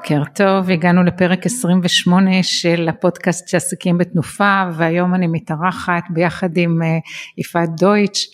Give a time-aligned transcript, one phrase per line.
[0.00, 6.82] בוקר טוב, הגענו לפרק 28 של הפודקאסט של עסקים בתנופה והיום אני מתארחת ביחד עם
[6.82, 6.98] אה,
[7.38, 8.26] יפעת דויטש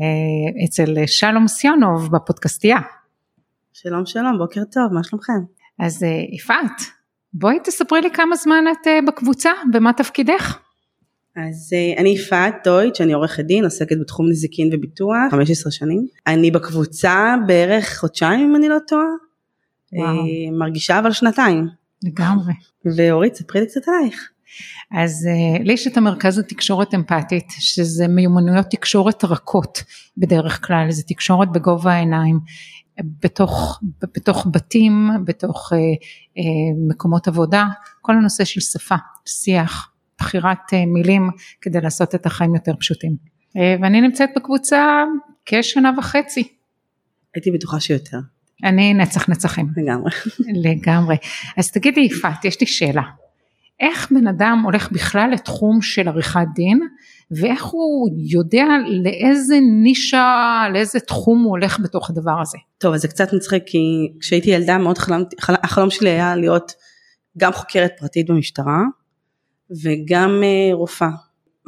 [0.00, 2.78] אה, אצל שלום סיונוב בפודקאסטייה.
[3.72, 5.32] שלום שלום, בוקר טוב, מה שלומכם?
[5.78, 6.82] אז אה, יפעת,
[7.32, 10.58] בואי תספרי לי כמה זמן את בקבוצה ומה תפקידך.
[11.36, 16.06] אז אני יפעת דויטש, אני עורכת דין, עוסקת בתחום נזיקין וביטוח, 15 שנים.
[16.26, 19.06] אני בקבוצה בערך חודשיים אם אני לא טועה.
[19.94, 20.58] וואו.
[20.58, 21.66] מרגישה אבל שנתיים.
[22.04, 22.52] לגמרי.
[22.96, 24.30] ואורית, ספרי לי קצת עלייך.
[24.92, 25.28] אז
[25.64, 29.82] לי יש את המרכז לתקשורת אמפתית, שזה מיומנויות תקשורת רכות
[30.16, 32.40] בדרך כלל, זה תקשורת בגובה העיניים,
[33.02, 33.80] בתוך,
[34.16, 36.42] בתוך בתים, בתוך אה, אה,
[36.88, 37.66] מקומות עבודה,
[38.00, 38.94] כל הנושא של שפה,
[39.26, 41.30] שיח, בחירת אה, מילים
[41.60, 43.16] כדי לעשות את החיים יותר פשוטים.
[43.56, 45.04] אה, ואני נמצאת בקבוצה
[45.46, 46.48] כשנה וחצי.
[47.34, 48.18] הייתי בטוחה שיותר.
[48.64, 49.68] אני נצח נצחים.
[49.76, 50.10] לגמרי.
[50.64, 51.16] לגמרי.
[51.56, 53.02] אז תגידי יפעת, יש לי שאלה.
[53.80, 56.80] איך בן אדם הולך בכלל לתחום של עריכת דין
[57.30, 58.66] ואיך הוא יודע
[59.04, 62.58] לאיזה נישה, לאיזה תחום הוא הולך בתוך הדבר הזה.
[62.78, 66.72] טוב אז זה קצת מצחיק כי כשהייתי ילדה מאוד חלמתי, החלום שלי היה להיות
[67.38, 68.82] גם חוקרת פרטית במשטרה
[69.82, 71.10] וגם uh, רופאה.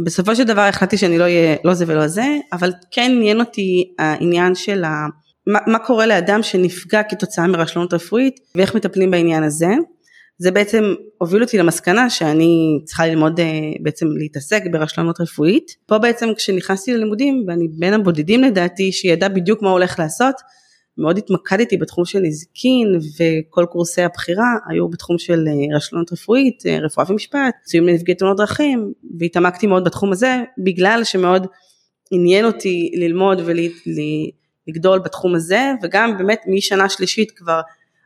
[0.04, 3.94] בסופו של דבר החלטתי שאני לא אהיה לא זה ולא זה אבל כן עניין אותי
[3.98, 5.06] העניין של ה...
[5.46, 9.68] מה, מה קורה לאדם שנפגע כתוצאה מרשלנות רפואית ואיך מטפלים בעניין הזה.
[10.38, 13.44] זה בעצם הוביל אותי למסקנה שאני צריכה ללמוד אה,
[13.80, 15.72] בעצם להתעסק ברשלנות רפואית.
[15.86, 20.34] פה בעצם כשנכנסתי ללימודים ואני בין הבודדים לדעתי שידע בדיוק מה הולך לעשות,
[20.98, 26.78] מאוד התמקדתי בתחום של נזיקין וכל קורסי הבחירה היו בתחום של אה, רשלנות רפואית, אה,
[26.78, 31.46] רפואה ומשפט, ציון לנפגעי תאונות דרכים והתעמקתי מאוד בתחום הזה בגלל שמאוד
[32.10, 33.58] עניין אותי ללמוד ול...
[34.68, 37.60] לגדול בתחום הזה וגם באמת משנה שלישית כבר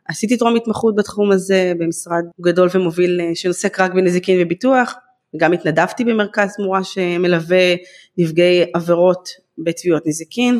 [0.07, 4.95] עשיתי טרום התמחות בתחום הזה במשרד גדול ומוביל אה, שעוסק רק בנזיקין וביטוח
[5.35, 7.75] וגם התנדבתי במרכז תמורה שמלווה
[8.17, 10.59] נפגעי עבירות בתביעות נזיקין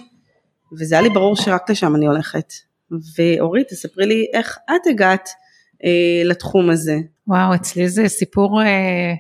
[0.80, 2.54] וזה היה לי ברור שרק לשם אני הולכת
[3.18, 5.30] ואורית תספרי לי איך את הגעת
[5.84, 6.98] אה, לתחום הזה.
[7.28, 9.14] וואו אצלי זה סיפור אה,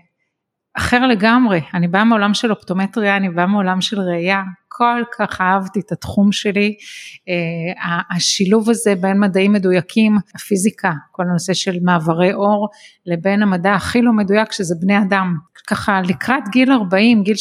[0.77, 5.79] אחר לגמרי אני באה מעולם של אופטומטריה אני באה מעולם של ראייה כל כך אהבתי
[5.79, 12.69] את התחום שלי, uh, השילוב הזה בין מדעים מדויקים, הפיזיקה, כל הנושא של מעברי אור,
[13.05, 15.35] לבין המדע הכי לא מדויק שזה בני אדם.
[15.67, 17.35] ככה לקראת גיל 40, גיל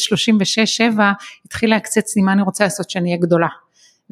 [0.97, 0.99] 36-7,
[1.45, 3.47] התחיל להקצץ לי מה אני רוצה לעשות שאני אהיה גדולה.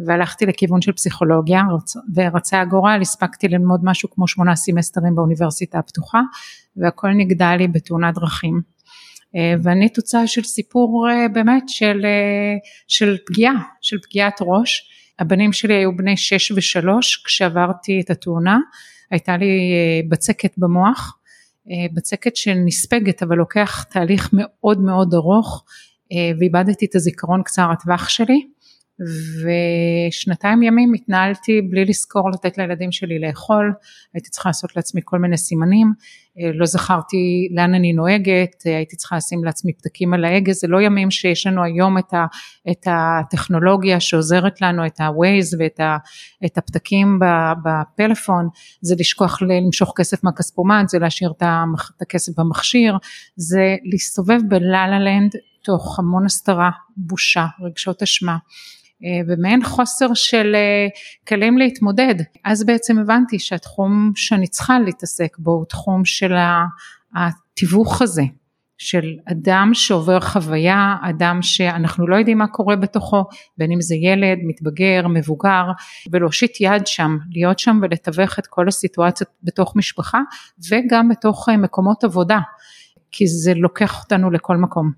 [0.06, 1.62] והלכתי לכיוון של פסיכולוגיה
[2.16, 6.20] ורצה הגורל, הספקתי ללמוד משהו כמו שמונה סמסטרים באוניברסיטה הפתוחה
[6.78, 8.62] והכל נגדע לי בתאונת דרכים.
[9.36, 12.56] אה, ואני תוצאה של סיפור אה, באמת של, אה,
[12.88, 14.90] של פגיעה, של פגיעת ראש.
[15.20, 18.58] הבנים שלי היו בני שש ושלוש כשעברתי את התאונה,
[19.12, 19.74] הייתה לי
[20.10, 21.18] בצקת במוח,
[21.94, 25.66] בצקת שנספגת אבל לוקח תהליך מאוד מאוד ארוך
[26.40, 28.48] ואיבדתי את הזיכרון קצר הטווח שלי
[29.44, 33.74] ושנתיים ימים התנהלתי בלי לזכור לתת לילדים שלי לאכול,
[34.14, 35.94] הייתי צריכה לעשות לעצמי כל מיני סימנים,
[36.40, 40.68] אה, לא זכרתי לאן אני נוהגת, אה, הייתי צריכה לשים לעצמי פתקים על ההגה, זה
[40.68, 42.26] לא ימים שיש לנו היום את, ה,
[42.72, 45.98] את הטכנולוגיה שעוזרת לנו, את ה-Waze ואת ה,
[46.46, 47.20] את הפתקים
[47.64, 48.48] בפלאפון,
[48.82, 52.98] זה לשכוח למשוך כסף מהכספומט, זה להשאיר את הכסף במכשיר,
[53.36, 55.32] זה להסתובב בלה-לה לנד
[55.64, 58.38] תוך המון הסתרה, בושה, רגשות אשמה.
[59.06, 60.88] אה, ומעין חוסר של אה,
[61.28, 62.16] כלים להתמודד.
[62.46, 66.34] אז בעצם הבנתי שהתחום שאני צריכה להתעסק בו הוא תחום של
[67.16, 68.24] התיווך הזה,
[68.80, 73.24] של אדם שעובר חוויה, אדם שאנחנו לא יודעים מה קורה בתוכו,
[73.58, 75.64] בין אם זה ילד, מתבגר, מבוגר,
[76.12, 80.20] ולהושיט יד שם, להיות שם ולתווך את כל הסיטואציות בתוך משפחה
[80.72, 82.40] וגם בתוך אה, מקומות עבודה,
[83.12, 84.92] כי זה לוקח אותנו לכל מקום.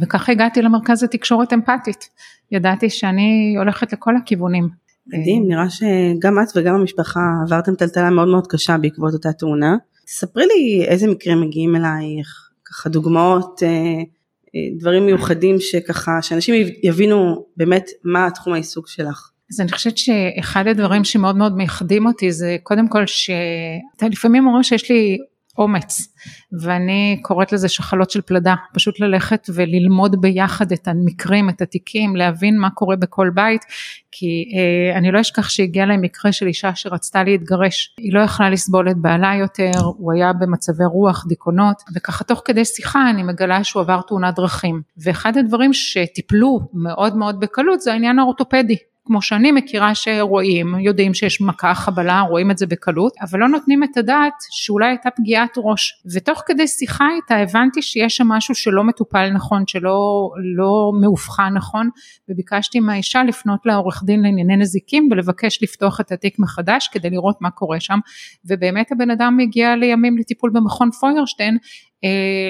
[0.00, 2.08] וככה הגעתי למרכז התקשורת אמפתית.
[2.52, 4.68] ידעתי שאני הולכת לכל הכיוונים.
[5.06, 9.76] מדהים, נראה שגם את וגם המשפחה עברתם טלטלה מאוד מאוד קשה בעקבות אותה תאונה.
[10.04, 17.46] תספרי לי איזה מקרים מגיעים אלייך, ככה דוגמאות, אה, אה, דברים מיוחדים שככה, שאנשים יבינו
[17.56, 19.30] באמת מה התחום העיסוק שלך.
[19.52, 24.90] אז אני חושבת שאחד הדברים שמאוד מאוד מייחדים אותי זה קודם כל שלפעמים אומרים שיש
[24.90, 25.18] לי
[25.58, 26.14] אומץ.
[26.60, 28.54] ואני קוראת לזה שחלות של פלדה.
[28.74, 33.64] פשוט ללכת וללמוד ביחד את המקרים את התיקים להבין מה קורה בכל בית
[34.10, 37.94] כי אה, אני לא אשכח שהגיע להם מקרה של אישה שרצתה להתגרש.
[37.98, 42.64] היא לא יכלה לסבול את בעלה יותר הוא היה במצבי רוח דיכאונות וככה תוך כדי
[42.64, 44.82] שיחה אני מגלה שהוא עבר תאונת דרכים.
[45.04, 51.40] ואחד הדברים שטיפלו מאוד מאוד בקלות זה העניין האורתופדי כמו שאני מכירה שרואים, יודעים שיש
[51.40, 56.02] מכה, חבלה, רואים את זה בקלות, אבל לא נותנים את הדעת שאולי הייתה פגיעת ראש.
[56.14, 61.88] ותוך כדי שיחה איתה הבנתי שיש שם משהו שלא מטופל נכון, שלא לא מאובחן נכון,
[62.28, 67.50] וביקשתי מהאישה לפנות לעורך דין לענייני נזיקים ולבקש לפתוח את התיק מחדש כדי לראות מה
[67.50, 67.98] קורה שם,
[68.44, 71.58] ובאמת הבן אדם הגיע לימים לטיפול במכון פוירשטיין,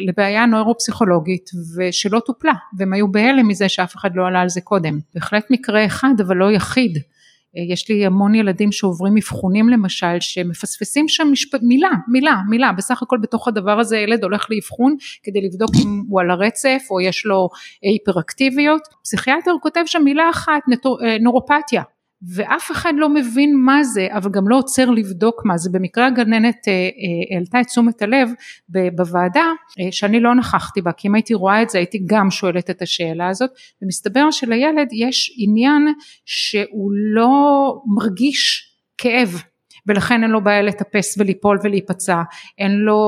[0.06, 4.98] לבעיה נוירופסיכולוגית ושלא טופלה והם היו בהלם מזה שאף אחד לא עלה על זה קודם.
[5.14, 6.98] בהחלט מקרה אחד אבל לא יחיד.
[7.56, 11.54] אה, יש לי המון ילדים שעוברים אבחונים למשל שמפספסים שם משפ...
[11.62, 16.20] מילה, מילה, מילה, בסך הכל בתוך הדבר הזה ילד הולך לאבחון כדי לבדוק אם הוא
[16.20, 17.48] על הרצף או יש לו
[17.82, 21.82] היפראקטיביות, פסיכיאטר כותב שם מילה אחת, נטו, אה, נורופתיה,
[22.34, 25.70] ואף אחד לא מבין מה זה אבל גם לא עוצר לבדוק מה זה.
[25.72, 28.30] במקרה הגננת אה, אה, העלתה את תשומת הלב
[28.68, 29.44] בוועדה
[29.80, 32.82] אה, שאני לא נכחתי בה כי אם הייתי רואה את זה הייתי גם שואלת את
[32.82, 33.50] השאלה הזאת.
[33.82, 35.94] ומסתבר שלילד יש עניין
[36.24, 37.30] שהוא לא
[37.96, 39.42] מרגיש כאב
[39.86, 42.22] ולכן אין לו בעיה לטפס וליפול ולהיפצע
[42.58, 42.98] אין לו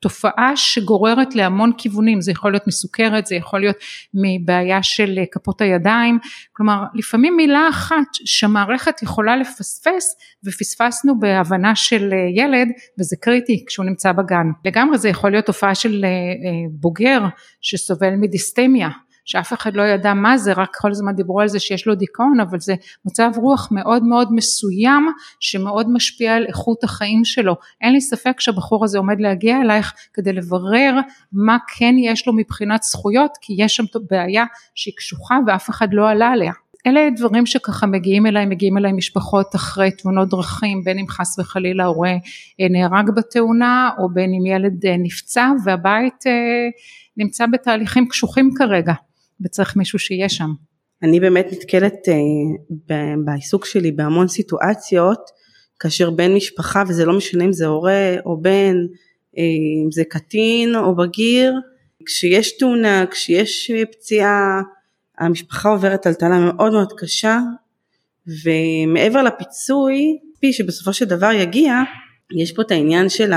[0.00, 3.76] תופעה שגוררת להמון כיוונים, זה יכול להיות מסוכרת, זה יכול להיות
[4.14, 6.18] מבעיה של כפות הידיים,
[6.52, 10.16] כלומר לפעמים מילה אחת שהמערכת יכולה לפספס
[10.46, 12.68] ופספסנו בהבנה של ילד
[13.00, 14.46] וזה קריטי כשהוא נמצא בגן.
[14.64, 17.20] לגמרי זה יכול להיות תופעה של אה, אה, בוגר
[17.60, 18.88] שסובל מדיסטמיה
[19.28, 22.40] שאף אחד לא ידע מה זה, רק כל הזמן דיברו על זה שיש לו דיכאון,
[22.40, 27.56] אבל זה מצב רוח מאוד מאוד מסוים שמאוד משפיע על איכות החיים שלו.
[27.80, 31.00] אין לי ספק שהבחור הזה עומד להגיע אלייך כדי לברר
[31.32, 34.44] מה כן יש לו מבחינת זכויות, כי יש שם בעיה
[34.74, 36.52] שהיא קשוחה ואף אחד לא עלה עליה.
[36.86, 41.84] אלה דברים שככה מגיעים אליי, מגיעים אליי משפחות אחרי תאונות דרכים, בין אם חס וחלילה
[41.84, 42.12] הורה
[42.60, 46.32] אה, נהרג בתאונה או בין אם ילד אה, נפצע והבית אה,
[47.16, 48.92] נמצא בתהליכים קשוחים כרגע.
[49.44, 50.50] וצריך מישהו שיהיה שם.
[51.02, 52.92] אני באמת נתקלת uh,
[53.24, 55.20] בעיסוק שלי בהמון סיטואציות
[55.78, 59.40] כאשר בן משפחה וזה לא משנה אם זה הורה או בן uh,
[59.84, 61.54] אם זה קטין או בגיר
[62.06, 64.62] כשיש תאונה כשיש פציעה
[65.18, 67.38] המשפחה עוברת טלטלה מאוד מאוד קשה
[68.44, 71.74] ומעבר לפיצוי פי שבסופו של דבר יגיע
[72.42, 73.32] יש פה את העניין של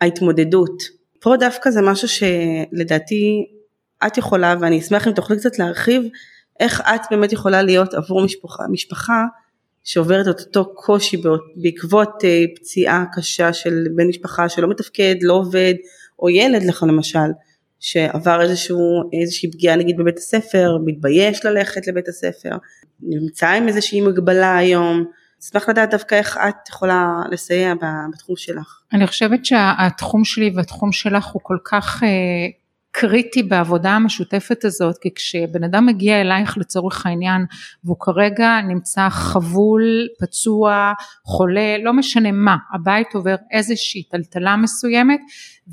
[0.00, 0.82] ההתמודדות
[1.20, 3.46] פה דווקא זה משהו שלדעתי
[4.06, 6.02] את יכולה ואני אשמח אם תוכלי קצת להרחיב
[6.60, 9.24] איך את באמת יכולה להיות עבור משפחה, משפחה
[9.84, 11.22] שעוברת את אותו קושי
[11.56, 15.74] בעקבות אה, פציעה קשה של בן משפחה שלא מתפקד, לא עובד,
[16.18, 17.28] או ילד לך למשל,
[17.80, 18.78] שעבר איזשהו,
[19.20, 22.56] איזושהי פגיעה נגיד בבית הספר, מתבייש ללכת לבית הספר,
[23.00, 25.04] נמצא עם איזושהי מגבלה היום,
[25.42, 27.74] אשמח לדעת דווקא איך את יכולה לסייע
[28.12, 28.80] בתחום שלך.
[28.92, 32.08] אני חושבת שהתחום שלי והתחום שלך הוא כל כך אה,
[33.00, 37.44] קריטי בעבודה המשותפת הזאת כי כשבן אדם מגיע אלייך לצורך העניין
[37.84, 39.82] והוא כרגע נמצא חבול,
[40.20, 40.92] פצוע,
[41.24, 45.20] חולה, לא משנה מה, הבית עובר איזושהי טלטלה מסוימת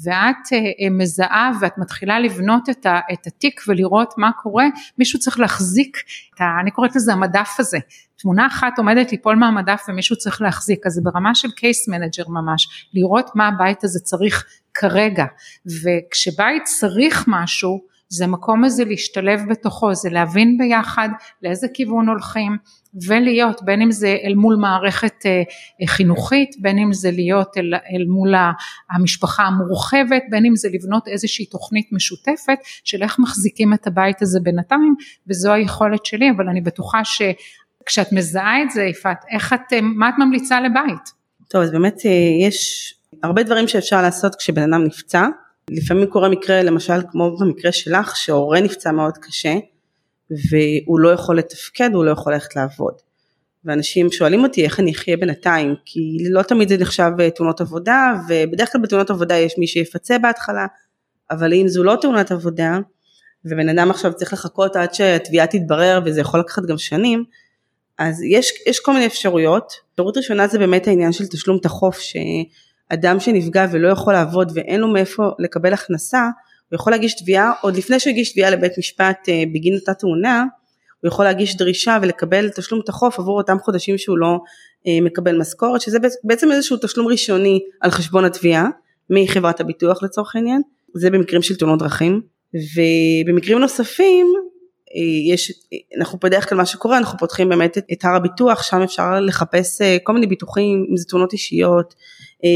[0.03, 4.65] ואת אה, מזהה ואת מתחילה לבנות את, ה, את התיק ולראות מה קורה,
[4.97, 5.97] מישהו צריך להחזיק,
[6.35, 7.77] את ה, אני קוראת לזה המדף הזה,
[8.17, 12.89] תמונה אחת עומדת ליפול מהמדף ומישהו צריך להחזיק, אז זה ברמה של case manager ממש,
[12.93, 15.25] לראות מה הבית הזה צריך כרגע,
[15.65, 21.09] וכשבית צריך משהו, זה מקום הזה להשתלב בתוכו, זה להבין ביחד
[21.43, 22.57] לאיזה כיוון הולכים
[23.07, 25.43] ולהיות בין אם זה אל מול מערכת אה,
[25.87, 28.33] חינוכית, בין אם זה להיות אל, אל מול
[28.91, 34.39] המשפחה המורחבת, בין אם זה לבנות איזושהי תוכנית משותפת של איך מחזיקים את הבית הזה
[34.43, 34.95] בינתיים
[35.29, 40.09] וזו היכולת שלי, אבל אני בטוחה שכשאת מזהה את זה יפעת, איך את, אה, מה
[40.09, 41.11] את ממליצה לבית?
[41.49, 45.27] טוב אז באמת אה, יש הרבה דברים שאפשר לעשות כשבן אדם נפצע,
[45.69, 49.53] לפעמים קורה מקרה למשל כמו במקרה שלך שהורה נפצע מאוד קשה
[50.29, 52.93] והוא לא יכול לתפקד, הוא לא יכול ללכת לעבוד.
[53.65, 58.13] ואנשים שואלים אותי איך אני אחיה בינתיים, כי לא תמיד זה נחשב אה, תאונות עבודה,
[58.29, 60.65] ובדרך כלל בתאונות עבודה יש מי שיפצה בהתחלה,
[61.31, 62.79] אבל אם זו לא תאונת עבודה,
[63.45, 67.23] ובן אדם עכשיו צריך לחכות עד שהתביעה תתברר, וזה יכול לקחת גם שנים,
[67.97, 69.73] אז יש, יש כל מיני אפשרויות.
[69.91, 71.99] אפשרות ראשונה זה באמת העניין של תשלום תחוף,
[72.91, 76.29] שאדם שנפגע ולא יכול לעבוד ואין לו מאיפה לקבל הכנסה,
[76.69, 80.43] הוא יכול להגיש תביעה, עוד לפני שהוא הגיש תביעה לבית משפט אה, בגין אותה תאונה,
[81.01, 84.39] הוא יכול להגיש דרישה ולקבל תשלום תחוף עבור אותם חודשים שהוא לא
[84.87, 88.67] אה, מקבל משכורת, שזה בעצם איזשהו תשלום ראשוני על חשבון התביעה,
[89.09, 90.61] מחברת הביטוח לצורך העניין,
[90.93, 92.21] זה במקרים של תאונות דרכים,
[92.53, 94.27] ובמקרים נוספים
[94.95, 95.51] אה, יש,
[95.99, 99.81] אנחנו בדרך כלל מה שקורה, אנחנו פותחים באמת את, את הר הביטוח, שם אפשר לחפש
[100.03, 101.95] כל מיני ביטוחים, אם זה תאונות אישיות,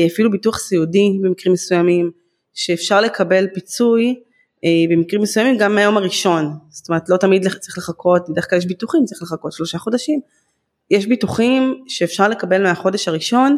[0.08, 2.12] אפילו ביטוח סיעודי במקרים מסוימים,
[2.54, 4.20] שאפשר לקבל פיצוי
[4.90, 9.06] במקרים מסוימים גם מהיום הראשון, זאת אומרת לא תמיד צריך לחכות, בדרך כלל יש ביטוחים,
[9.06, 10.20] צריך לחכות שלושה חודשים,
[10.92, 13.58] יש ביטוחים שאפשר לקבל מהחודש הראשון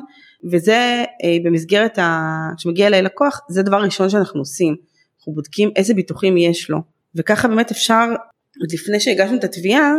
[0.51, 1.03] וזה
[1.43, 2.29] במסגרת, ה...
[2.57, 4.75] כשמגיע אליי לקוח, זה דבר ראשון שאנחנו עושים,
[5.17, 6.77] אנחנו בודקים איזה ביטוחים יש לו.
[7.15, 8.05] וככה באמת אפשר
[8.61, 9.93] עוד לפני שהגשנו את התביעה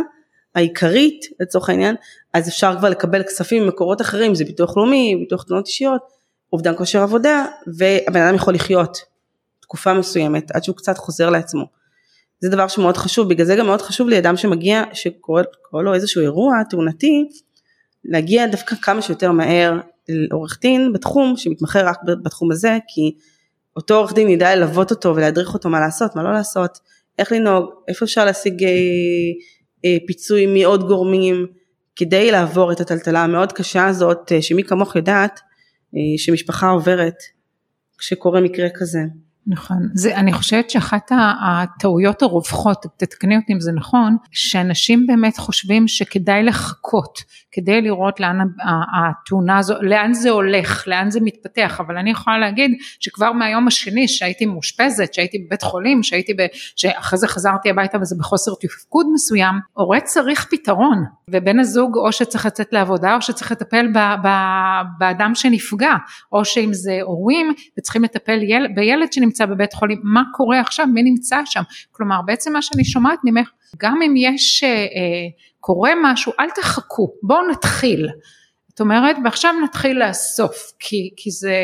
[0.55, 1.95] העיקרית לצורך העניין,
[2.33, 6.01] אז אפשר כבר לקבל כספים ממקורות אחרים, זה ביטוח לאומי, ביטוח תנועות אישיות,
[6.53, 7.45] אובדן כושר עבודה,
[7.77, 8.97] והבן אדם יכול לחיות
[9.61, 11.65] תקופה מסוימת עד שהוא קצת חוזר לעצמו.
[12.39, 15.43] זה דבר שמאוד חשוב, בגלל זה גם מאוד חשוב לי אדם שמגיע, שקורה
[15.73, 17.29] לו איזשהו אירוע תאונתי,
[18.05, 19.79] להגיע דווקא כמה שיותר מהר
[20.09, 23.15] לעורך דין בתחום שמתמחה רק בתחום הזה, כי
[23.75, 26.79] אותו עורך דין ידע ללוות אותו ולהדריך אותו מה לעשות, מה לא לעשות,
[27.19, 28.69] איך לנהוג, איפה אפשר להשיג אה,
[30.07, 31.47] פיצוי מעוד גורמים
[31.95, 35.39] כדי לעבור את הטלטלה המאוד קשה הזאת אה, שמי כמוך יודעת
[35.95, 37.15] אה, שמשפחה עוברת
[37.97, 38.99] כשקורה מקרה כזה.
[39.47, 45.87] נכון, זה, אני חושבת שאחת הטעויות הרווחות, תתקני אותי אם זה נכון, שאנשים באמת חושבים
[45.87, 47.19] שכדאי לחכות
[47.51, 48.37] כדי לראות לאן
[48.93, 54.07] התאונה הזו, לאן זה הולך, לאן זה מתפתח, אבל אני יכולה להגיד שכבר מהיום השני
[54.07, 56.45] שהייתי מאושפזת, שהייתי בבית חולים, שהייתי, ב,
[56.75, 62.45] שאחרי זה חזרתי הביתה וזה בחוסר תפקוד מסוים, הורה צריך פתרון, ובן הזוג או שצריך
[62.45, 64.29] לצאת לעבודה או שצריך לטפל ב, ב,
[64.99, 65.93] באדם שנפגע,
[66.31, 70.87] או שאם זה הורים וצריכים לטפל יל, בילד שנמצא נמצא בבית חולים, מה קורה עכשיו,
[70.87, 71.61] מי נמצא שם,
[71.91, 75.27] כלומר בעצם מה שאני שומעת ממך, גם אם יש, אה, אה,
[75.59, 78.09] קורה משהו, אל תחכו, בואו נתחיל.
[78.69, 81.55] זאת אומרת, ועכשיו נתחיל לאסוף, כי, כי זה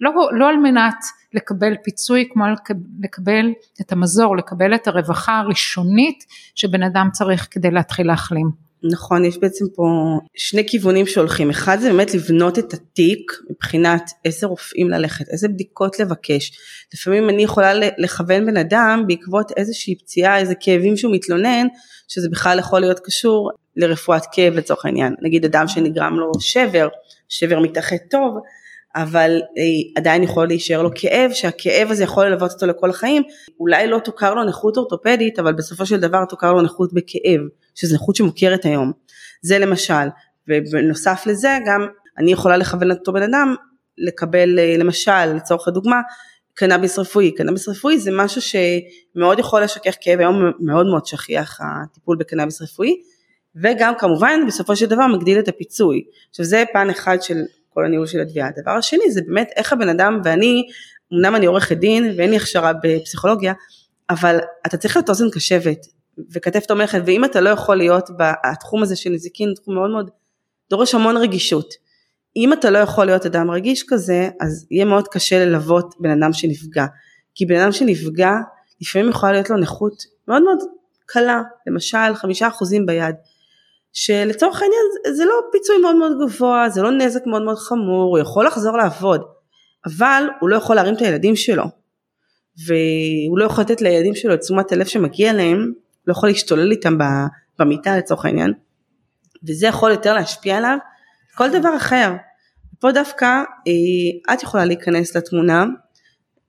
[0.00, 1.04] לא, לא על מנת
[1.34, 2.44] לקבל פיצוי כמו
[3.02, 8.65] לקבל את המזור, לקבל את הרווחה הראשונית שבן אדם צריך כדי להתחיל להחלים.
[8.82, 9.82] נכון, יש בעצם פה
[10.34, 11.50] שני כיוונים שהולכים.
[11.50, 16.52] אחד זה באמת לבנות את התיק מבחינת איזה רופאים ללכת, איזה בדיקות לבקש.
[16.94, 21.66] לפעמים אני יכולה לכוון בן אדם בעקבות איזושהי פציעה, איזה כאבים שהוא מתלונן,
[22.08, 25.14] שזה בכלל יכול להיות קשור לרפואת כאב לצורך העניין.
[25.22, 26.88] נגיד אדם שנגרם לו שבר,
[27.28, 28.38] שבר מתאחד טוב,
[28.96, 29.62] אבל אה,
[29.96, 33.22] עדיין יכול להישאר לו כאב, שהכאב הזה יכול ללוות אותו לכל החיים.
[33.60, 37.40] אולי לא תוכר לו נכות אורתופדית, אבל בסופו של דבר תוכר לו נכות בכאב.
[37.76, 38.92] שזו נכות שמוכרת היום.
[39.42, 40.08] זה למשל,
[40.48, 41.86] ובנוסף לזה גם
[42.18, 43.54] אני יכולה לכוון את אותו בן אדם
[43.98, 46.00] לקבל אה, למשל לצורך הדוגמה
[46.54, 52.16] קנאביס רפואי, קנאביס רפואי זה משהו שמאוד יכול לשכך כאב, היום מאוד מאוד שכיח הטיפול
[52.16, 52.94] בקנאביס רפואי
[53.56, 56.04] וגם כמובן בסופו של דבר מגדיל את הפיצוי.
[56.30, 58.48] עכשיו זה פן אחד של כל הניהול של התביעה.
[58.56, 60.62] הדבר השני זה באמת איך הבן אדם ואני,
[61.14, 63.52] אמנם אני עורכת דין ואין לי הכשרה בפסיכולוגיה,
[64.10, 65.86] אבל אתה צריך להיות אוזן קשבת
[66.32, 70.10] וכתף תומכת ואם אתה לא יכול להיות בתחום הזה של נזיקין תחום מאוד מאוד
[70.70, 71.74] דורש המון רגישות.
[72.36, 76.32] אם אתה לא יכול להיות אדם רגיש כזה אז יהיה מאוד קשה ללוות בן אדם
[76.32, 76.86] שנפגע.
[77.34, 78.32] כי בן אדם שנפגע
[78.80, 80.58] לפעמים יכולה להיות לו נכות מאוד מאוד
[81.06, 83.14] קלה למשל חמישה אחוזים ביד
[83.92, 88.18] שלצורך העניין זה לא פיצוי מאוד מאוד גבוה זה לא נזק מאוד מאוד חמור הוא
[88.18, 89.22] יכול לחזור לעבוד
[89.86, 91.64] אבל הוא לא יכול להרים את הילדים שלו.
[92.66, 95.72] והוא לא יכול לתת לילדים שלו את תשומת הלב שמגיע להם
[96.06, 96.98] לא יכול להשתולל איתם
[97.58, 98.52] במיטה לצורך העניין,
[99.48, 100.78] וזה יכול יותר להשפיע עליו,
[101.34, 102.12] כל דבר אחר.
[102.80, 105.64] פה דווקא אה, את יכולה להיכנס לתמונה,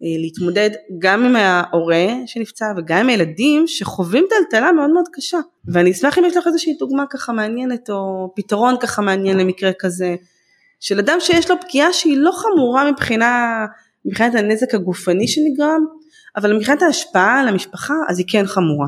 [0.03, 5.39] אה, להתמודד גם עם ההורה שנפצע וגם עם הילדים שחווים טלטלה מאוד מאוד קשה.
[5.67, 10.15] ואני אשמח אם יש לך איזושהי דוגמה ככה מעניינת או פתרון ככה מעניין למקרה כזה,
[10.79, 13.65] של אדם שיש לו פגיעה שהיא לא חמורה מבחינה,
[14.05, 15.85] מבחינת הנזק הגופני שנגרם,
[16.35, 18.87] אבל מבחינת ההשפעה על המשפחה אז היא כן חמורה.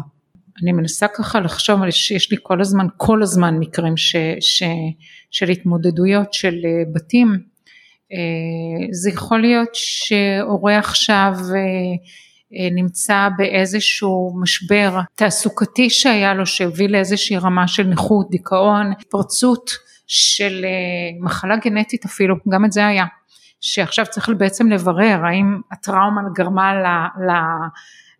[0.63, 1.79] אני מנסה ככה לחשוב,
[2.15, 4.63] יש לי כל הזמן, כל הזמן מקרים ש, ש,
[5.31, 7.27] של התמודדויות של אה, בתים.
[8.13, 17.37] אה, זה יכול להיות שהורה עכשיו אה, נמצא באיזשהו משבר תעסוקתי שהיה לו שהביא לאיזושהי
[17.37, 19.69] רמה של נכות, דיכאון, התפרצות
[20.07, 20.65] של
[21.19, 23.05] מחלה גנטית אפילו, גם את זה היה,
[23.61, 26.85] שעכשיו צריך בעצם לברר האם הטראומה גרמה ל...
[27.25, 27.31] ל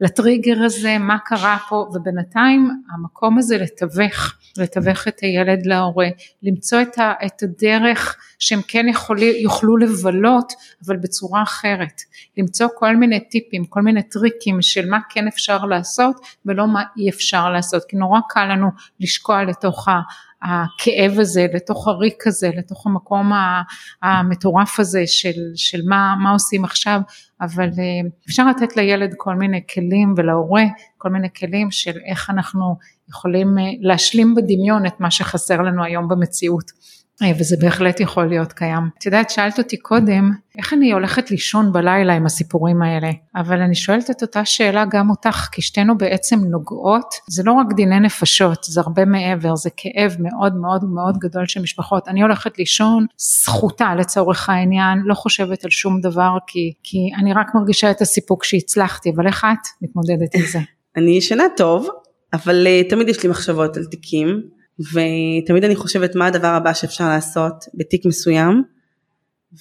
[0.02, 6.08] לטריגר הזה, מה קרה פה, ובינתיים המקום הזה לתווך, לתווך את הילד להורה,
[6.44, 10.54] למצוא את, ה, את הדרך שהם כן יכולי, יוכלו לבלות,
[10.86, 12.02] אבל בצורה אחרת,
[12.38, 16.16] למצוא כל מיני טיפים, כל מיני טריקים של מה כן אפשר לעשות
[16.46, 18.68] ולא מה אי אפשר לעשות, כי נורא קל לנו
[19.00, 19.88] לשקוע לתוך
[20.42, 23.32] הכאב הזה, לתוך הריק הזה, לתוך המקום
[24.02, 27.02] המטורף הזה של, של מה, מה עושים עכשיו,
[27.42, 30.64] אבל אה, אפשר לתת לילד כל מיני כלים ולהורה
[30.98, 32.76] כל מיני כלים של איך אנחנו
[33.10, 36.72] יכולים אה, להשלים בדמיון את מה שחסר לנו היום במציאות.
[37.40, 38.84] וזה בהחלט יכול להיות קיים.
[38.98, 43.76] את יודעת, שאלת אותי קודם, איך אני הולכת לישון בלילה עם הסיפורים האלה, אבל אני
[43.76, 48.64] שואלת את אותה שאלה גם אותך, כי שתינו בעצם נוגעות, זה לא רק דיני נפשות,
[48.64, 52.08] זה הרבה מעבר, זה כאב מאוד מאוד מאוד גדול של משפחות.
[52.08, 57.48] אני הולכת לישון, זכותה לצורך העניין, לא חושבת על שום דבר, כי, כי אני רק
[57.56, 60.60] מרגישה את הסיפוק שהצלחתי, אבל איך את מתמודדת עם זה?
[60.98, 61.88] אני ישנה טוב,
[62.34, 64.59] אבל uh, תמיד יש לי מחשבות על תיקים.
[64.80, 68.64] ותמיד אני חושבת מה הדבר הבא שאפשר לעשות בתיק מסוים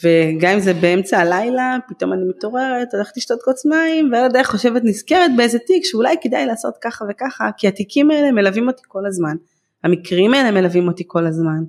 [0.03, 4.83] וגם אם זה באמצע הלילה פתאום אני מתעוררת הולכת לשתות כוס מים ועל הדרך חושבת
[4.85, 9.37] נזכרת באיזה תיק שאולי כדאי לעשות ככה וככה כי התיקים האלה מלווים אותי כל הזמן.
[9.85, 11.65] המקרים האלה מלווים אותי כל הזמן.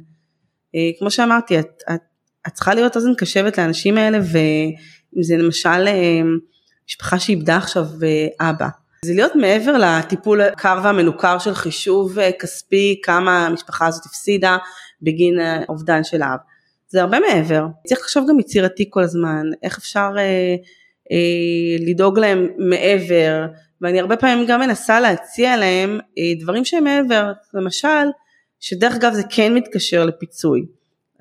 [0.76, 2.02] אה, כמו שאמרתי את, את,
[2.48, 6.22] את צריכה להיות אוזן קשבת לאנשים האלה ואם זה למשל אה,
[6.90, 8.68] משפחה שאיבדה עכשיו אה, אבא
[9.06, 14.58] זה להיות מעבר לטיפול הקר והמנוכר של חישוב אה, כספי כמה המשפחה הזאת הפסידה
[15.02, 16.40] בגין האובדן של האב.
[16.88, 17.66] זה הרבה מעבר.
[17.88, 20.56] צריך לחשוב גם יצירתי כל הזמן, איך אפשר אה,
[21.12, 23.46] אה, לדאוג להם מעבר,
[23.82, 28.08] ואני הרבה פעמים גם מנסה להציע להם אה, דברים שהם מעבר, למשל,
[28.60, 30.66] שדרך אגב זה כן מתקשר לפיצוי.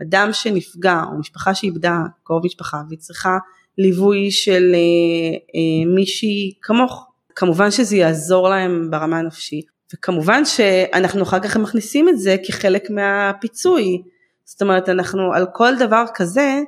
[0.02, 3.38] אדם שנפגע או משפחה שאיבדה קרוב משפחה והיא צריכה
[3.78, 7.07] ליווי של אה, אה, מישהי כמוך
[7.38, 14.02] כמובן שזה יעזור להם ברמה הנפשית וכמובן שאנחנו אחר כך מכניסים את זה כחלק מהפיצוי.
[14.44, 16.62] זאת אומרת אנחנו על כל דבר כזה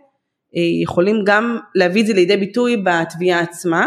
[0.57, 3.87] אה, יכולים גם להביא את זה לידי ביטוי בתביעה עצמה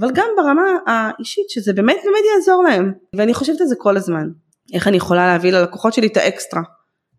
[0.00, 2.92] אבל גם ברמה האישית שזה באמת באמת יעזור להם.
[3.16, 4.28] ואני חושבת על זה כל הזמן.
[4.74, 6.62] איך אני יכולה להביא ללקוחות שלי את האקסטרה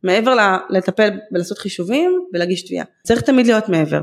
[0.03, 0.35] מעבר
[0.69, 2.85] לטפל ולעשות חישובים ולהגיש תביעה.
[3.07, 4.01] צריך תמיד להיות מעבר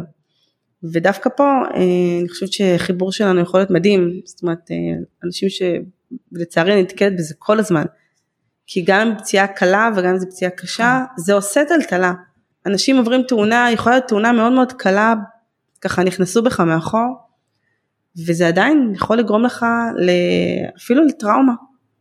[0.83, 1.81] ודווקא פה אה,
[2.21, 4.77] אני חושבת שחיבור שלנו יכול להיות מדהים, זאת אומרת אה,
[5.25, 7.85] אנשים שלצערי נתקלת בזה כל הזמן,
[8.67, 12.13] כי גם אם פציעה קלה וגם אם זו פציעה קשה זה עושה טלטלה,
[12.67, 15.15] אנשים עוברים תאונה, יכולה להיות תאונה מאוד מאוד קלה,
[15.81, 17.17] ככה נכנסו בך מאחור,
[18.27, 19.67] וזה עדיין יכול לגרום לך
[20.77, 21.53] אפילו לטראומה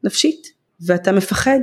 [0.03, 0.47] נפשית,
[0.85, 1.59] ואתה מפחד,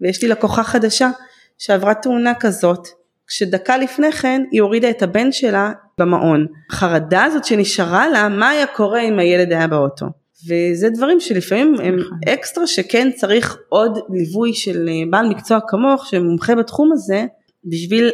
[0.00, 1.10] ויש לי לקוחה חדשה
[1.58, 2.88] שעברה תאונה כזאת,
[3.26, 6.46] כשדקה לפני כן היא הורידה את הבן שלה במעון.
[6.70, 10.06] החרדה הזאת שנשארה לה, מה היה קורה אם הילד היה באוטו.
[10.48, 12.18] וזה דברים שלפעמים הם נכון.
[12.28, 17.26] אקסטרה שכן צריך עוד ליווי של אה, בעל מקצוע כמוך שמומחה בתחום הזה
[17.64, 18.10] בשביל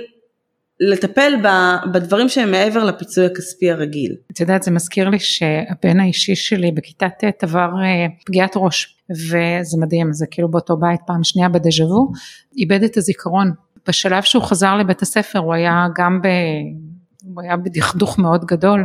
[0.80, 1.34] לטפל
[1.92, 4.14] בדברים שהם מעבר לפיצוי הכספי הרגיל.
[4.32, 9.76] את יודעת זה מזכיר לי שהבן האישי שלי בכיתה ט' עבר אה, פגיעת ראש וזה
[9.80, 12.12] מדהים זה כאילו באותו בית פעם שנייה בדז'ה וו
[12.56, 13.50] איבד את הזיכרון
[13.88, 16.26] בשלב שהוא חזר לבית הספר הוא היה גם ב...
[17.34, 18.84] הוא היה בדכדוך מאוד גדול,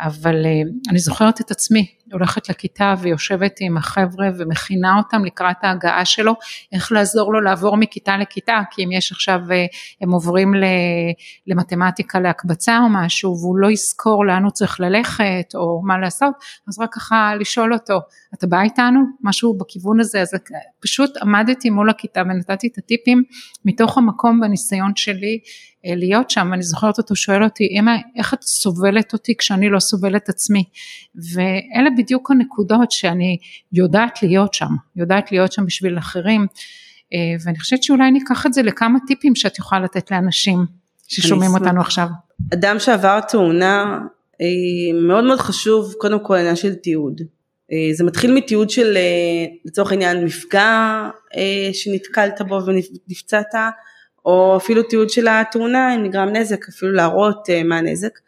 [0.00, 0.50] אבל אה,
[0.90, 6.34] אני זוכרת את עצמי הולכת לכיתה ויושבת עם החבר'ה ומכינה אותם לקראת ההגעה שלו,
[6.72, 9.66] איך לעזור לו לעבור מכיתה לכיתה, כי אם יש עכשיו, אה,
[10.00, 10.52] הם עוברים
[11.46, 16.34] למתמטיקה להקבצה או משהו והוא לא יזכור לאן הוא צריך ללכת או מה לעשות,
[16.68, 17.98] אז רק ככה לשאול אותו,
[18.34, 19.00] אתה בא איתנו?
[19.22, 20.30] משהו בכיוון הזה, אז
[20.80, 23.22] פשוט עמדתי מול הכיתה ונתתי את הטיפים
[23.64, 25.38] מתוך המקום בניסיון שלי
[25.86, 29.80] אה, להיות שם, אני זוכרת אותו שואל אותי, אמא איך את סובלת אותי כשאני לא
[29.86, 30.64] סובלת עצמי,
[31.14, 33.38] ואלה בדיוק הנקודות שאני
[33.72, 36.46] יודעת להיות שם, יודעת להיות שם בשביל אחרים,
[37.12, 40.58] אה, ואני חושבת שאולי ניקח את זה לכמה טיפים שאת יכולה לתת לאנשים
[41.08, 42.06] ששומעים אותנו עכשיו.
[42.54, 43.98] אדם שעבר תאונה,
[44.40, 47.20] אה, מאוד מאוד חשוב קודם כל עניין של תיעוד.
[47.92, 48.98] זה מתחיל מתיעוד של
[49.64, 51.08] לצורך העניין מפגע
[51.72, 53.54] שנתקלת בו ונפצעת
[54.26, 58.18] או אפילו תיעוד של התאונה אם נגרם נזק, אפילו להראות מה הנזק,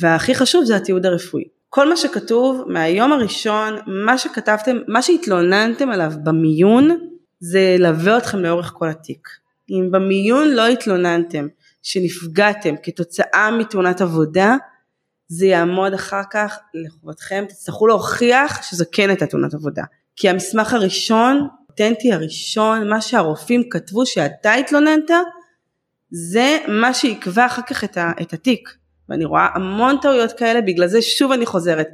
[0.00, 1.44] והכי חשוב זה התיעוד הרפואי.
[1.68, 6.98] כל מה שכתוב מהיום הראשון, מה שכתבתם, מה שהתלוננתם עליו במיון,
[7.40, 9.28] זה ילווה אתכם לאורך כל התיק.
[9.70, 11.46] אם במיון לא התלוננתם
[11.82, 14.56] שנפגעתם כתוצאה מתאונת עבודה,
[15.28, 19.82] זה יעמוד אחר כך לחובתכם, תצטרכו להוכיח שזו כן הייתה תאונת עבודה.
[20.16, 25.10] כי המסמך הראשון, אותנטי הראשון, מה שהרופאים כתבו שאתה התלוננת,
[26.10, 28.68] זה מה שיקבע אחר כך את, ה, את התיק
[29.08, 31.88] ואני רואה המון טעויות כאלה בגלל זה שוב אני חוזרת.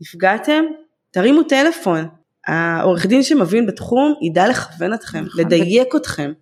[0.00, 0.64] נפגעתם?
[1.10, 2.08] תרימו טלפון.
[2.46, 5.40] העורך דין שמבין בתחום ידע לכוון אתכם נכון.
[5.40, 6.32] לדייק אתכם.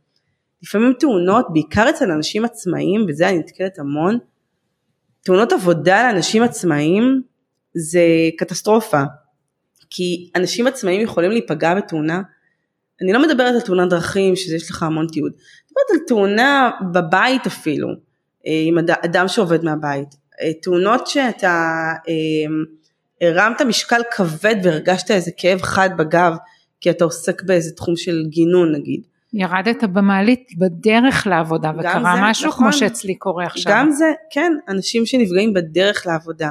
[0.62, 4.18] לפעמים תאונות בעיקר אצל אנשים עצמאיים וזה אני נתקלת המון
[5.22, 7.22] תאונות עבודה לאנשים עצמאיים
[7.74, 8.00] זה
[8.38, 9.02] קטסטרופה.
[9.90, 12.22] כי אנשים עצמאיים יכולים להיפגע בתאונה.
[13.02, 17.46] אני לא מדברת על תאונת דרכים שיש לך המון תיעוד, אני מדברת על תאונה בבית
[17.46, 17.88] אפילו,
[18.46, 20.08] אה, עם אדם שעובד מהבית,
[20.42, 21.92] אה, תאונות שאתה
[23.20, 26.32] הרמת משקל כבד והרגשת איזה כאב חד בגב
[26.80, 29.00] כי אתה עוסק באיזה תחום של גינון נגיד.
[29.32, 33.72] ירדת במעלית בדרך לעבודה וקרה זה, משהו נכון, כמו שאצלי קורה עכשיו.
[33.72, 36.50] גם זה, כן, אנשים שנפגעים בדרך לעבודה.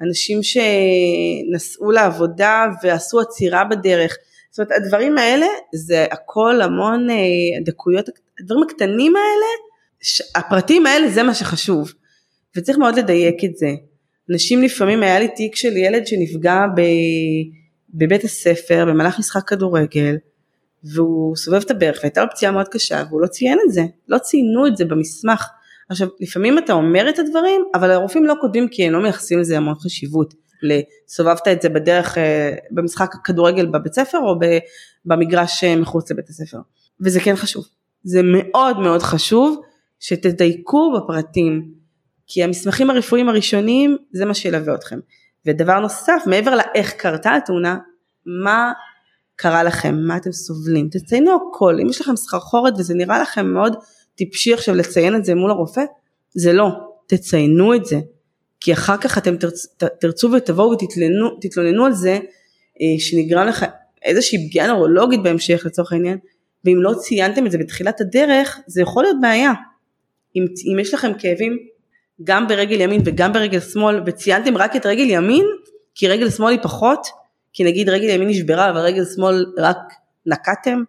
[0.00, 4.16] אנשים שנסעו לעבודה ועשו עצירה בדרך.
[4.50, 7.16] זאת אומרת הדברים האלה זה הכל המון אה,
[7.64, 8.08] דקויות,
[8.40, 9.46] הדברים הקטנים האלה,
[10.34, 11.92] הפרטים האלה זה מה שחשוב.
[12.56, 13.68] וצריך מאוד לדייק את זה.
[14.30, 16.80] אנשים לפעמים היה לי תיק של ילד שנפגע ב,
[17.94, 20.16] בבית הספר במהלך משחק כדורגל
[20.84, 24.18] והוא סובב את הברך והייתה לו פציעה מאוד קשה והוא לא ציין את זה, לא
[24.18, 25.46] ציינו את זה במסמך.
[25.88, 29.56] עכשיו לפעמים אתה אומר את הדברים אבל הרופאים לא כותבים כי הם לא מייחסים לזה
[29.56, 30.34] המון חשיבות.
[30.62, 34.38] לסובבת את זה בדרך אה, במשחק כדורגל בבית ספר או
[35.04, 36.58] במגרש אה, מחוץ לבית הספר
[37.00, 37.64] וזה כן חשוב
[38.04, 39.60] זה מאוד מאוד חשוב
[40.00, 41.74] שתדייקו בפרטים
[42.26, 44.98] כי המסמכים הרפואיים הראשונים זה מה שילווה אתכם.
[45.46, 47.76] ודבר נוסף, מעבר לאיך קרתה התאונה,
[48.26, 48.72] מה
[49.36, 53.76] קרה לכם, מה אתם סובלים, תציינו הכל, אם יש לכם סחרחורת וזה נראה לכם מאוד
[54.14, 55.84] טיפשי עכשיו לציין את זה מול הרופא,
[56.34, 56.68] זה לא,
[57.06, 58.00] תציינו את זה,
[58.60, 59.66] כי אחר כך אתם תרצ,
[60.00, 62.18] תרצו ותבואו ותתלוננו על זה
[62.80, 63.64] אה, שנגרם לך
[64.02, 66.18] איזושהי פגיעה נורולוגית בהמשך לצורך העניין,
[66.64, 69.52] ואם לא ציינתם את זה בתחילת הדרך, זה יכול להיות בעיה.
[70.36, 71.58] אם, אם יש לכם כאבים
[72.24, 75.44] גם ברגל ימין וגם ברגל שמאל וציינתם רק את רגל ימין
[75.94, 77.06] כי רגל שמאל היא פחות
[77.52, 79.78] כי נגיד רגל ימין נשברה אבל רגל שמאל רק
[80.26, 80.82] נקעתם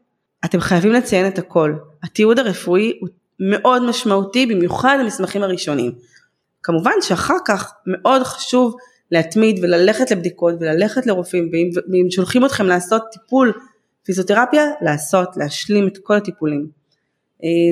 [0.46, 1.74] אתם חייבים לציין את הכל.
[2.04, 5.92] התיעוד הרפואי הוא מאוד משמעותי במיוחד המסמכים הראשונים.
[6.64, 8.76] כמובן שאחר כך מאוד חשוב
[9.12, 13.54] להתמיד וללכת לבדיקות וללכת לרופאים ואם, שולחים אתכם לעשות טיפול
[14.04, 16.68] פיזיותרפיה לעשות להשלים את כל הטיפולים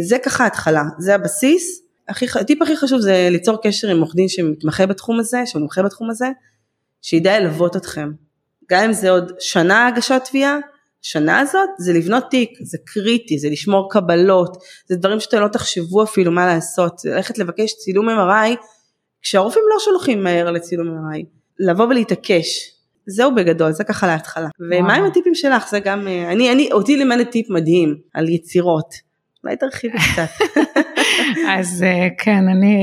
[0.02, 4.28] זה ככה התחלה זה הבסיס הכי, הטיפ הכי חשוב זה ליצור קשר עם עורך דין
[4.28, 6.28] שמתמחה בתחום הזה, שמומחה בתחום הזה,
[7.02, 8.12] שידע ללוות אתכם.
[8.70, 10.58] גם אם זה עוד שנה הגשת תביעה,
[11.02, 14.58] שנה הזאת זה לבנות תיק, זה קריטי, זה לשמור קבלות,
[14.88, 18.56] זה דברים שאתם לא תחשבו אפילו מה לעשות, זה ללכת לבקש צילום MRI,
[19.22, 21.24] כשהרופאים לא שולחים מהר לצילום MRI,
[21.60, 22.72] לבוא ולהתעקש,
[23.08, 24.48] זהו בגדול, זה ככה להתחלה.
[24.60, 25.70] ומה עם הטיפים שלך?
[25.70, 28.94] זה גם, אה, אני, אני, אותי לימד טיפ מדהים על יצירות,
[29.44, 30.30] אולי תרחיבי קצת.
[31.58, 32.78] אז אה, כן, אני,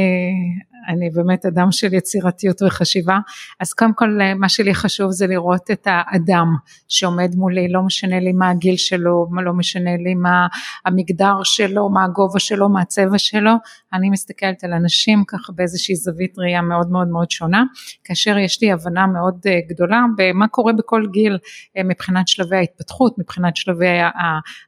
[0.89, 3.19] אני באמת אדם של יצירתיות וחשיבה,
[3.61, 6.47] אז קודם כל אה, מה שלי חשוב זה לראות את האדם
[6.89, 10.47] שעומד מולי, לא משנה לי מה הגיל שלו, לא משנה לי מה
[10.87, 13.53] המגדר שלו, מה הגובה שלו, מה הצבע שלו,
[13.93, 17.65] אני מסתכלת על אנשים ככה באיזושהי זווית ראייה מאוד מאוד מאוד שונה,
[18.05, 21.39] כאשר יש לי הבנה מאוד אה, גדולה במה קורה בכל גיל
[21.85, 23.87] מבחינת שלבי ההתפתחות, מבחינת שלבי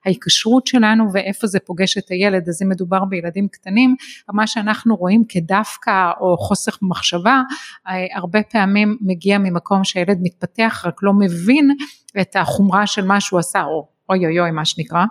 [0.04, 3.96] ההיקשרות שלנו ואיפה זה פוגש את הילד, אז אם מדובר בילדים קטנים,
[4.32, 7.42] מה שאנחנו רואים כדווקא או חוסר מחשבה
[7.88, 11.70] אה, הרבה פעמים מגיע ממקום שהילד מתפתח רק לא מבין
[12.20, 15.04] את החומרה של מה שהוא עשה או אוי אוי אוי מה שנקרא,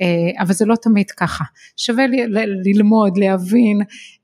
[0.00, 1.44] אה, אבל זה לא תמיד ככה,
[1.76, 2.04] שווה
[2.64, 3.80] ללמוד, להבין,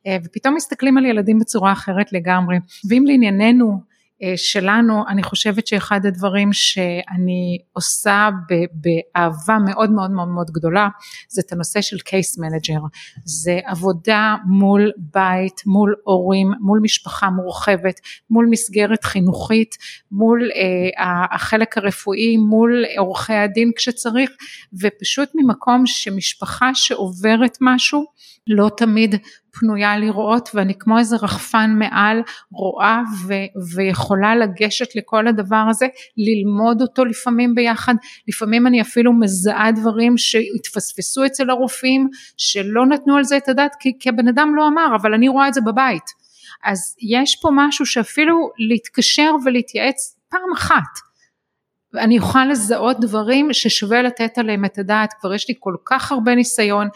[0.07, 2.57] אה, ופתאום מסתכלים על ילדים בצורה אחרת לגמרי,
[2.89, 3.88] ואם לענייננו
[4.37, 8.29] שלנו, אני חושבת שאחד הדברים שאני עושה
[8.73, 10.89] באהבה מאוד מאוד מאוד מאוד גדולה,
[11.29, 12.81] זה את הנושא של case manager.
[13.25, 18.01] זה עבודה מול בית, מול הורים, מול משפחה מורחבת,
[18.31, 19.77] מול מסגרת חינוכית,
[20.13, 24.31] מול אה, החלק הרפואי, מול עורכי הדין כשצריך,
[24.83, 28.05] ופשוט ממקום שמשפחה שעוברת משהו,
[28.49, 29.15] לא תמיד
[29.51, 36.83] פנויה לראות ואני כמו איזה רחפן מעל רואה ו- ויכולה לגשת לכל הדבר הזה, ללמוד
[36.83, 37.95] אותו לפעמים ביחד,
[38.29, 43.93] לפעמים אני אפילו מזהה דברים שהתפספסו אצל הרופאים, שלא נתנו על זה את הדעת כי,
[44.01, 46.05] כי הבן אדם לא אמר, אבל אני רואה את זה בבית.
[46.65, 51.08] אז יש פה משהו שאפילו להתקשר ולהתייעץ פעם אחת
[51.95, 56.35] אני אוכל לזהות דברים ששווה לתת עליהם את הדעת, כבר יש לי כל כך הרבה
[56.35, 56.89] ניסיון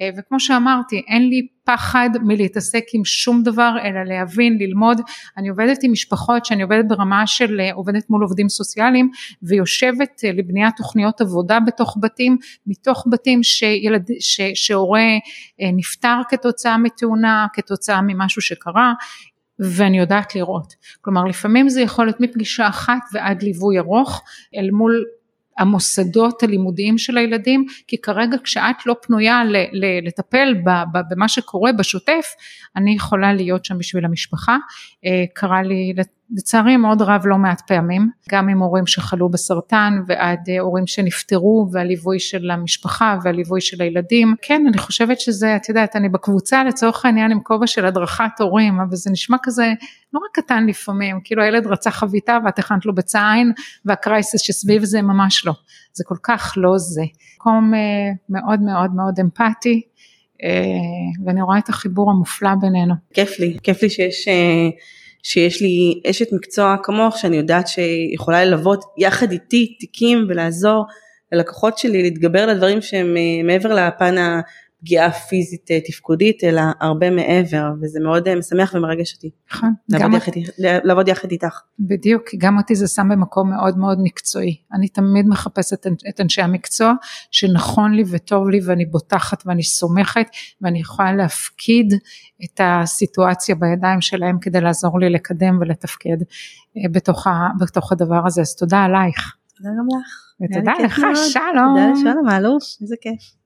[0.00, 5.00] אה, וכמו שאמרתי אין לי פחד מלהתעסק עם שום דבר אלא להבין, ללמוד,
[5.36, 9.10] אני עובדת עם משפחות שאני עובדת ברמה של אה, עובדת מול עובדים סוציאליים
[9.42, 15.08] ויושבת אה, לבניית תוכניות עבודה בתוך בתים, מתוך בתים שילד, ש, שהורה
[15.76, 18.92] נפטר כתוצאה מתאונה, כתוצאה ממשהו שקרה,
[19.60, 20.74] ואני יודעת לראות.
[21.00, 24.22] כלומר לפעמים זה יכול להיות מפגישה אחת ועד ליווי ארוך
[24.56, 25.04] אל מול
[25.58, 29.42] המוסדות הלימודיים של הילדים כי כרגע כשאת לא פנויה
[30.02, 30.54] לטפל
[31.10, 32.26] במה שקורה בשוטף
[32.76, 34.56] אני יכולה להיות שם בשביל המשפחה.
[35.04, 35.92] אה, קרה לי
[36.36, 41.68] לצערי מאוד רב לא מעט פעמים, גם עם הורים שחלו בסרטן ועד אה, הורים שנפטרו
[41.72, 44.34] והליווי של המשפחה והליווי של הילדים.
[44.42, 48.80] כן, אני חושבת שזה, את יודעת, אני בקבוצה לצורך העניין עם כובע של הדרכת הורים,
[48.80, 49.72] אבל זה נשמע כזה
[50.12, 53.52] נורא קטן לפעמים, כאילו הילד רצה חביתה ואת הכנת לו בצע עין
[53.84, 55.52] והקרייסס שסביב זה ממש לא,
[55.92, 57.02] זה כל כך לא זה.
[57.36, 57.80] מקום אה,
[58.28, 59.82] מאוד מאוד מאוד אמפתי.
[61.24, 62.94] ואני רואה את החיבור המופלא בינינו.
[63.14, 64.28] כיף לי, כיף לי שיש
[65.22, 70.84] שיש לי אשת מקצוע כמוך שאני יודעת שיכולה ללוות יחד איתי תיקים ולעזור
[71.32, 74.14] ללקוחות שלי להתגבר לדברים שהם אה, מעבר לפן
[74.78, 79.30] הפגיעה הפיזית אה, תפקודית אלא הרבה מעבר וזה מאוד אה, משמח ומרגש אותי.
[79.52, 79.72] נכון.
[79.88, 81.60] לעבוד, יחד, לעבוד יחד איתך.
[81.78, 84.56] בדיוק, גם אותי זה שם במקום מאוד מאוד מקצועי.
[84.72, 86.92] אני תמיד מחפשת את אנשי המקצוע
[87.30, 90.26] שנכון לי וטוב לי ואני בוטחת ואני סומכת
[90.60, 91.94] ואני יכולה להפקיד
[92.44, 96.16] את הסיטואציה בידיים שלהם כדי לעזור לי לקדם ולתפקד
[96.92, 98.40] בתוך, ה, בתוך הדבר הזה.
[98.40, 99.36] אז תודה עלייך.
[99.56, 100.28] תודה גם לך.
[100.40, 100.94] ותודה לך,
[101.32, 101.74] שלום.
[101.76, 103.37] תודה לשלום, האלוף, איזה כיף.